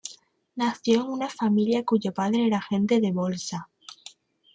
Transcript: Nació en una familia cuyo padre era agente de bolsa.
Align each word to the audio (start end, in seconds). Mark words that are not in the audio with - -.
Nació 0.55 1.01
en 1.01 1.07
una 1.11 1.29
familia 1.29 1.85
cuyo 1.85 2.11
padre 2.11 2.47
era 2.47 2.57
agente 2.57 2.99
de 2.99 3.11
bolsa. 3.11 3.69